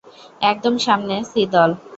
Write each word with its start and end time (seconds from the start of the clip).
একদম 0.41 0.73
সামনে 0.85 1.15
সি 1.31 1.41
দল। 1.53 1.69